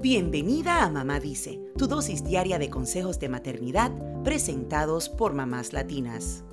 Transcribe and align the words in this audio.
Bienvenida 0.00 0.84
a 0.84 0.90
Mamá 0.90 1.18
Dice, 1.18 1.58
tu 1.76 1.88
dosis 1.88 2.22
diaria 2.22 2.60
de 2.60 2.70
consejos 2.70 3.18
de 3.18 3.28
maternidad 3.28 3.90
presentados 4.22 5.08
por 5.08 5.34
mamás 5.34 5.72
latinas. 5.72 6.44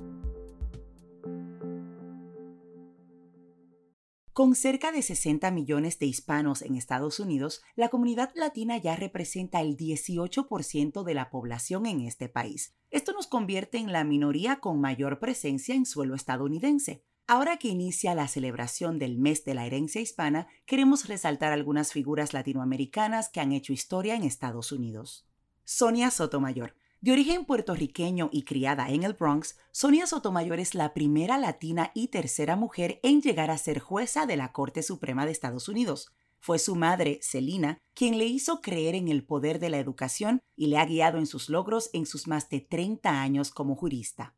Con 4.32 4.56
cerca 4.56 4.90
de 4.90 5.00
60 5.00 5.52
millones 5.52 6.00
de 6.00 6.06
hispanos 6.06 6.60
en 6.60 6.74
Estados 6.74 7.20
Unidos, 7.20 7.62
la 7.76 7.88
comunidad 7.88 8.32
latina 8.34 8.78
ya 8.78 8.96
representa 8.96 9.60
el 9.60 9.76
18% 9.76 11.04
de 11.04 11.14
la 11.14 11.30
población 11.30 11.86
en 11.86 12.00
este 12.00 12.28
país. 12.28 12.74
Esto 12.90 13.12
nos 13.12 13.28
convierte 13.28 13.78
en 13.78 13.92
la 13.92 14.02
minoría 14.02 14.58
con 14.58 14.80
mayor 14.80 15.20
presencia 15.20 15.76
en 15.76 15.86
suelo 15.86 16.16
estadounidense. 16.16 17.04
Ahora 17.28 17.56
que 17.56 17.66
inicia 17.66 18.14
la 18.14 18.28
celebración 18.28 19.00
del 19.00 19.18
mes 19.18 19.44
de 19.44 19.54
la 19.54 19.66
herencia 19.66 20.00
hispana, 20.00 20.46
queremos 20.64 21.08
resaltar 21.08 21.52
algunas 21.52 21.92
figuras 21.92 22.32
latinoamericanas 22.32 23.28
que 23.28 23.40
han 23.40 23.50
hecho 23.50 23.72
historia 23.72 24.14
en 24.14 24.22
Estados 24.22 24.70
Unidos. 24.70 25.26
Sonia 25.64 26.12
Sotomayor. 26.12 26.76
De 27.00 27.10
origen 27.10 27.44
puertorriqueño 27.44 28.30
y 28.32 28.44
criada 28.44 28.90
en 28.90 29.02
el 29.02 29.14
Bronx, 29.14 29.58
Sonia 29.72 30.06
Sotomayor 30.06 30.60
es 30.60 30.76
la 30.76 30.94
primera 30.94 31.36
latina 31.36 31.90
y 31.94 32.08
tercera 32.08 32.54
mujer 32.54 33.00
en 33.02 33.20
llegar 33.20 33.50
a 33.50 33.58
ser 33.58 33.80
jueza 33.80 34.26
de 34.26 34.36
la 34.36 34.52
Corte 34.52 34.84
Suprema 34.84 35.26
de 35.26 35.32
Estados 35.32 35.68
Unidos. 35.68 36.12
Fue 36.38 36.60
su 36.60 36.76
madre, 36.76 37.18
Celina, 37.22 37.78
quien 37.94 38.18
le 38.18 38.26
hizo 38.26 38.60
creer 38.60 38.94
en 38.94 39.08
el 39.08 39.24
poder 39.24 39.58
de 39.58 39.70
la 39.70 39.78
educación 39.78 40.40
y 40.54 40.68
le 40.68 40.78
ha 40.78 40.86
guiado 40.86 41.18
en 41.18 41.26
sus 41.26 41.48
logros 41.48 41.90
en 41.92 42.06
sus 42.06 42.28
más 42.28 42.48
de 42.50 42.60
30 42.60 43.20
años 43.20 43.50
como 43.50 43.74
jurista. 43.74 44.36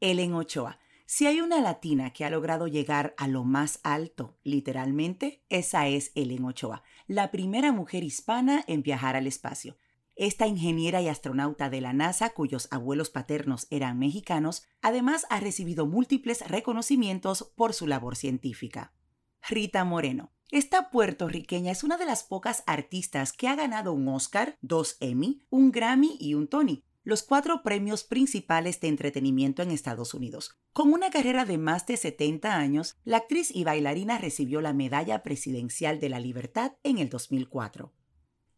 Ellen 0.00 0.32
Ochoa. 0.32 0.78
Si 1.14 1.26
hay 1.26 1.42
una 1.42 1.60
latina 1.60 2.14
que 2.14 2.24
ha 2.24 2.30
logrado 2.30 2.68
llegar 2.68 3.14
a 3.18 3.28
lo 3.28 3.44
más 3.44 3.80
alto, 3.82 4.38
literalmente, 4.44 5.44
esa 5.50 5.86
es 5.86 6.10
Ellen 6.14 6.46
Ochoa, 6.46 6.84
la 7.06 7.30
primera 7.30 7.70
mujer 7.70 8.02
hispana 8.02 8.64
en 8.66 8.82
viajar 8.82 9.14
al 9.14 9.26
espacio. 9.26 9.76
Esta 10.16 10.46
ingeniera 10.46 11.02
y 11.02 11.08
astronauta 11.08 11.68
de 11.68 11.82
la 11.82 11.92
NASA, 11.92 12.30
cuyos 12.30 12.66
abuelos 12.70 13.10
paternos 13.10 13.66
eran 13.68 13.98
mexicanos, 13.98 14.62
además 14.80 15.26
ha 15.28 15.38
recibido 15.38 15.86
múltiples 15.86 16.48
reconocimientos 16.48 17.52
por 17.56 17.74
su 17.74 17.86
labor 17.86 18.16
científica. 18.16 18.94
Rita 19.46 19.84
Moreno. 19.84 20.32
Esta 20.50 20.88
puertorriqueña 20.88 21.72
es 21.72 21.84
una 21.84 21.98
de 21.98 22.06
las 22.06 22.24
pocas 22.24 22.64
artistas 22.66 23.34
que 23.34 23.48
ha 23.48 23.54
ganado 23.54 23.92
un 23.92 24.08
Oscar, 24.08 24.56
dos 24.62 24.96
Emmy, 25.00 25.42
un 25.50 25.72
Grammy 25.72 26.16
y 26.18 26.32
un 26.32 26.48
Tony, 26.48 26.86
los 27.04 27.22
cuatro 27.22 27.62
premios 27.62 28.04
principales 28.04 28.80
de 28.80 28.88
entretenimiento 28.88 29.62
en 29.62 29.70
Estados 29.70 30.14
Unidos. 30.14 30.56
Con 30.72 30.92
una 30.92 31.10
carrera 31.10 31.44
de 31.44 31.58
más 31.58 31.86
de 31.86 31.96
70 31.96 32.56
años, 32.56 32.96
la 33.04 33.18
actriz 33.18 33.50
y 33.54 33.64
bailarina 33.64 34.18
recibió 34.18 34.60
la 34.60 34.72
Medalla 34.72 35.22
Presidencial 35.22 35.98
de 35.98 36.08
la 36.08 36.20
Libertad 36.20 36.72
en 36.82 36.98
el 36.98 37.08
2004. 37.08 37.92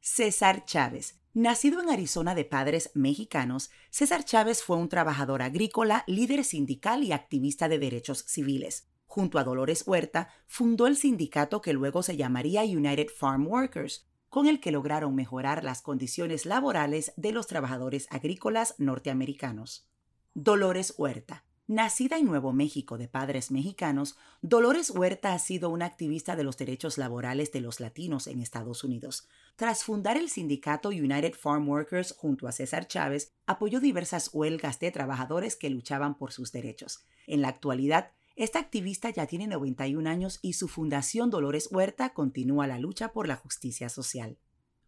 César 0.00 0.64
Chávez. 0.66 1.20
Nacido 1.32 1.80
en 1.80 1.88
Arizona 1.88 2.34
de 2.34 2.44
padres 2.44 2.90
mexicanos, 2.94 3.70
César 3.90 4.24
Chávez 4.24 4.62
fue 4.62 4.76
un 4.76 4.88
trabajador 4.88 5.42
agrícola, 5.42 6.04
líder 6.06 6.44
sindical 6.44 7.02
y 7.02 7.12
activista 7.12 7.68
de 7.68 7.78
derechos 7.78 8.24
civiles. 8.28 8.88
Junto 9.06 9.38
a 9.38 9.44
Dolores 9.44 9.84
Huerta, 9.86 10.28
fundó 10.46 10.86
el 10.86 10.96
sindicato 10.96 11.60
que 11.60 11.72
luego 11.72 12.02
se 12.02 12.16
llamaría 12.16 12.62
United 12.62 13.08
Farm 13.08 13.46
Workers, 13.46 14.06
con 14.34 14.48
el 14.48 14.58
que 14.58 14.72
lograron 14.72 15.14
mejorar 15.14 15.62
las 15.62 15.80
condiciones 15.80 16.44
laborales 16.44 17.12
de 17.16 17.30
los 17.30 17.46
trabajadores 17.46 18.08
agrícolas 18.10 18.74
norteamericanos. 18.78 19.86
Dolores 20.34 20.94
Huerta. 20.98 21.44
Nacida 21.68 22.18
en 22.18 22.26
Nuevo 22.26 22.52
México 22.52 22.98
de 22.98 23.06
padres 23.06 23.52
mexicanos, 23.52 24.16
Dolores 24.42 24.90
Huerta 24.90 25.34
ha 25.34 25.38
sido 25.38 25.70
una 25.70 25.86
activista 25.86 26.34
de 26.34 26.42
los 26.42 26.56
derechos 26.56 26.98
laborales 26.98 27.52
de 27.52 27.60
los 27.60 27.78
latinos 27.78 28.26
en 28.26 28.40
Estados 28.40 28.82
Unidos. 28.82 29.28
Tras 29.54 29.84
fundar 29.84 30.16
el 30.16 30.28
sindicato 30.28 30.88
United 30.88 31.34
Farm 31.34 31.68
Workers 31.68 32.12
junto 32.18 32.48
a 32.48 32.52
César 32.52 32.88
Chávez, 32.88 33.30
apoyó 33.46 33.78
diversas 33.78 34.30
huelgas 34.32 34.80
de 34.80 34.90
trabajadores 34.90 35.54
que 35.54 35.70
luchaban 35.70 36.16
por 36.18 36.32
sus 36.32 36.50
derechos. 36.50 37.04
En 37.28 37.40
la 37.40 37.50
actualidad, 37.50 38.10
esta 38.36 38.58
activista 38.58 39.10
ya 39.10 39.26
tiene 39.26 39.46
91 39.46 40.10
años 40.10 40.40
y 40.42 40.54
su 40.54 40.66
fundación 40.66 41.30
Dolores 41.30 41.68
Huerta 41.70 42.12
continúa 42.12 42.66
la 42.66 42.78
lucha 42.78 43.12
por 43.12 43.28
la 43.28 43.36
justicia 43.36 43.88
social. 43.88 44.38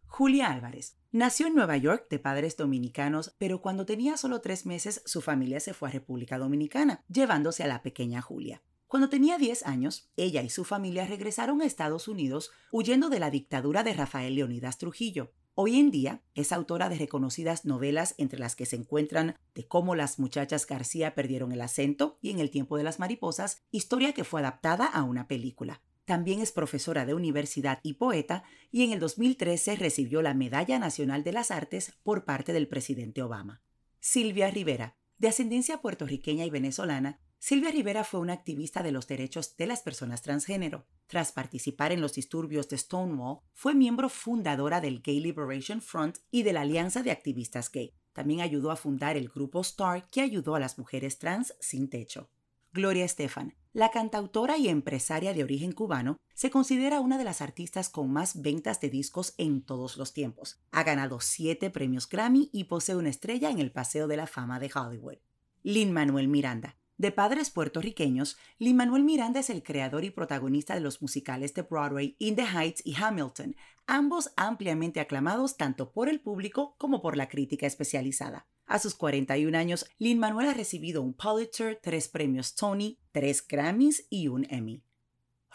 Julia 0.05 0.51
Álvarez. 0.51 0.97
Nació 1.11 1.47
en 1.47 1.55
Nueva 1.55 1.77
York 1.77 2.07
de 2.09 2.19
padres 2.19 2.57
dominicanos, 2.57 3.35
pero 3.37 3.61
cuando 3.61 3.85
tenía 3.85 4.17
solo 4.17 4.41
tres 4.41 4.65
meses 4.65 5.01
su 5.05 5.21
familia 5.21 5.59
se 5.59 5.73
fue 5.73 5.89
a 5.89 5.91
República 5.93 6.37
Dominicana, 6.37 7.05
llevándose 7.07 7.63
a 7.63 7.67
la 7.67 7.81
pequeña 7.81 8.21
Julia. 8.21 8.61
Cuando 8.87 9.09
tenía 9.09 9.37
10 9.37 9.65
años, 9.65 10.09
ella 10.15 10.41
y 10.43 10.49
su 10.49 10.63
familia 10.63 11.05
regresaron 11.05 11.61
a 11.61 11.65
Estados 11.65 12.07
Unidos 12.07 12.51
huyendo 12.71 13.09
de 13.09 13.19
la 13.19 13.29
dictadura 13.29 13.83
de 13.83 13.93
Rafael 13.93 14.35
Leonidas 14.35 14.77
Trujillo. 14.77 15.33
Hoy 15.59 15.79
en 15.79 15.89
día 15.89 16.21
es 16.35 16.51
autora 16.51 16.87
de 16.87 16.99
reconocidas 16.99 17.65
novelas 17.65 18.13
entre 18.19 18.37
las 18.37 18.55
que 18.55 18.67
se 18.67 18.75
encuentran 18.75 19.35
De 19.55 19.67
cómo 19.67 19.95
las 19.95 20.19
muchachas 20.19 20.67
García 20.67 21.15
perdieron 21.15 21.51
el 21.51 21.61
acento 21.61 22.19
y 22.21 22.29
En 22.29 22.37
el 22.37 22.51
tiempo 22.51 22.77
de 22.77 22.83
las 22.83 22.99
mariposas, 22.99 23.63
historia 23.71 24.13
que 24.13 24.23
fue 24.23 24.41
adaptada 24.41 24.85
a 24.85 25.01
una 25.01 25.27
película. 25.27 25.81
También 26.05 26.41
es 26.41 26.51
profesora 26.51 27.07
de 27.07 27.15
universidad 27.15 27.79
y 27.81 27.93
poeta 27.93 28.43
y 28.71 28.83
en 28.83 28.91
el 28.91 28.99
2013 28.99 29.77
recibió 29.77 30.21
la 30.21 30.35
Medalla 30.35 30.77
Nacional 30.77 31.23
de 31.23 31.31
las 31.31 31.49
Artes 31.49 31.91
por 32.03 32.23
parte 32.23 32.53
del 32.53 32.67
presidente 32.67 33.23
Obama. 33.23 33.63
Silvia 33.99 34.51
Rivera, 34.51 34.95
de 35.17 35.29
ascendencia 35.29 35.81
puertorriqueña 35.81 36.45
y 36.45 36.51
venezolana, 36.51 37.19
Silvia 37.39 37.71
Rivera 37.71 38.03
fue 38.03 38.19
una 38.19 38.33
activista 38.33 38.81
de 38.81 38.91
los 38.91 39.07
derechos 39.07 39.55
de 39.57 39.67
las 39.67 39.81
personas 39.81 40.21
transgénero. 40.21 40.87
Tras 41.05 41.31
participar 41.31 41.91
en 41.91 42.01
los 42.01 42.13
disturbios 42.13 42.67
de 42.67 42.77
Stonewall, 42.77 43.39
fue 43.53 43.75
miembro 43.75 44.09
fundadora 44.09 44.81
del 44.81 45.01
Gay 45.01 45.19
Liberation 45.19 45.81
Front 45.81 46.17
y 46.31 46.43
de 46.43 46.53
la 46.53 46.61
Alianza 46.61 47.03
de 47.03 47.11
Activistas 47.11 47.71
Gay. 47.71 47.93
También 48.11 48.41
ayudó 48.41 48.71
a 48.71 48.75
fundar 48.75 49.15
el 49.15 49.29
grupo 49.29 49.63
STAR 49.63 50.09
que 50.09 50.21
ayudó 50.21 50.55
a 50.55 50.59
las 50.59 50.79
mujeres 50.79 51.19
trans 51.19 51.53
sin 51.59 51.89
techo. 51.89 52.31
Gloria 52.73 53.05
Estefan, 53.05 53.55
la 53.73 53.91
cantautora 53.91 54.57
y 54.57 54.67
empresaria 54.67 55.33
de 55.33 55.43
origen 55.43 55.71
cubano, 55.71 56.17
se 56.33 56.49
considera 56.49 56.99
una 56.99 57.17
de 57.17 57.23
las 57.23 57.41
artistas 57.41 57.89
con 57.89 58.11
más 58.11 58.41
ventas 58.41 58.81
de 58.81 58.89
discos 58.89 59.35
en 59.37 59.61
todos 59.61 59.97
los 59.97 60.13
tiempos. 60.13 60.59
Ha 60.71 60.83
ganado 60.83 61.19
siete 61.19 61.69
premios 61.69 62.09
Grammy 62.09 62.49
y 62.51 62.65
posee 62.65 62.95
una 62.95 63.09
estrella 63.09 63.51
en 63.51 63.59
el 63.59 63.71
Paseo 63.71 64.07
de 64.07 64.17
la 64.17 64.27
Fama 64.27 64.59
de 64.59 64.71
Hollywood. 64.73 65.17
Lin 65.63 65.91
Manuel 65.91 66.27
Miranda, 66.27 66.75
de 66.97 67.11
padres 67.11 67.49
puertorriqueños, 67.49 68.37
Lin 68.57 68.75
Manuel 68.75 69.03
Miranda 69.03 69.39
es 69.39 69.49
el 69.49 69.63
creador 69.63 70.03
y 70.03 70.09
protagonista 70.09 70.73
de 70.73 70.81
los 70.81 71.01
musicales 71.01 71.53
de 71.53 71.61
Broadway 71.61 72.15
In 72.19 72.35
the 72.35 72.45
Heights 72.45 72.81
y 72.83 72.95
Hamilton, 72.95 73.55
ambos 73.85 74.31
ampliamente 74.35 74.99
aclamados 74.99 75.57
tanto 75.57 75.91
por 75.91 76.09
el 76.09 76.19
público 76.19 76.75
como 76.77 77.01
por 77.01 77.15
la 77.15 77.29
crítica 77.29 77.67
especializada. 77.67 78.47
A 78.65 78.79
sus 78.79 78.95
41 78.95 79.57
años, 79.57 79.85
Lin 79.97 80.19
Manuel 80.19 80.49
ha 80.49 80.53
recibido 80.53 81.01
un 81.01 81.13
Pulitzer, 81.13 81.79
tres 81.81 82.09
premios 82.09 82.55
Tony, 82.55 82.99
tres 83.11 83.45
Grammys 83.47 84.05
y 84.09 84.27
un 84.27 84.45
Emmy. 84.49 84.83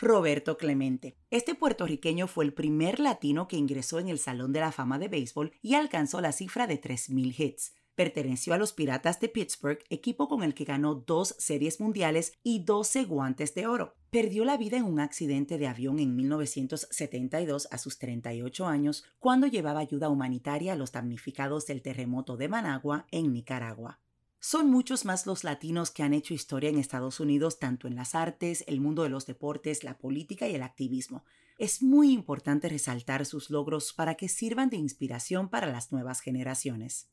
Roberto 0.01 0.57
Clemente. 0.57 1.17
Este 1.31 1.55
puertorriqueño 1.55 2.27
fue 2.27 2.45
el 2.45 2.55
primer 2.55 2.99
latino 2.99 3.47
que 3.47 3.57
ingresó 3.57 4.01
en 4.01 4.09
el 4.09 4.19
Salón 4.19 4.53
de 4.53 4.61
la 4.61 4.73
Fama 4.73 4.99
de 4.99 5.09
Béisbol 5.09 5.53
y 5.61 5.75
alcanzó 5.75 6.21
la 6.21 6.33
cifra 6.33 6.67
de 6.67 6.81
3.000 6.81 7.39
hits. 7.39 7.75
Perteneció 8.03 8.53
a 8.53 8.59
los 8.59 8.73
Piratas 8.73 9.21
de 9.21 9.29
Pittsburgh, 9.29 9.79
equipo 9.89 10.29
con 10.29 10.43
el 10.43 10.55
que 10.55 10.65
ganó 10.65 10.97
dos 10.97 11.37
series 11.39 11.79
mundiales 11.79 12.33
y 12.43 12.65
12 12.65 13.05
guantes 13.05 13.55
de 13.55 13.69
oro. 13.69 13.95
Perdió 14.11 14.45
la 14.45 14.57
vida 14.57 14.77
en 14.77 14.87
un 14.87 14.99
accidente 14.99 15.57
de 15.57 15.69
avión 15.69 16.01
en 16.01 16.17
1972 16.17 17.69
a 17.71 17.79
sus 17.79 18.01
38 18.01 18.67
años 18.67 19.05
cuando 19.21 19.47
llevaba 19.47 19.79
ayuda 19.79 20.09
humanitaria 20.09 20.73
a 20.73 20.77
los 20.77 20.91
damnificados 20.91 21.65
del 21.67 21.81
terremoto 21.81 22.37
de 22.37 22.49
Managua 22.49 23.07
en 23.13 23.33
Nicaragua. 23.33 24.01
Son 24.41 24.69
muchos 24.69 25.05
más 25.05 25.25
los 25.25 25.45
latinos 25.45 25.93
que 25.93 26.03
han 26.03 26.13
hecho 26.13 26.35
historia 26.35 26.71
en 26.71 26.79
Estados 26.79 27.21
Unidos, 27.21 27.61
tanto 27.61 27.87
en 27.87 27.95
las 27.95 28.17
artes, 28.17 28.65
el 28.67 28.81
mundo 28.81 29.05
de 29.05 29.11
los 29.11 29.27
deportes, 29.27 29.85
la 29.85 29.97
política 29.97 30.49
y 30.49 30.57
el 30.57 30.65
activismo. 30.65 31.25
Es 31.57 31.85
muy 31.85 32.11
importante 32.11 32.69
resaltar 32.69 33.25
sus 33.27 33.49
logros 33.49 33.93
para 33.93 34.17
que 34.17 34.29
sirvan 34.29 34.71
de 34.71 34.79
inspiración 34.79 35.49
para 35.49 35.71
las 35.71 35.93
nuevas 35.93 36.21
generaciones. 36.21 37.13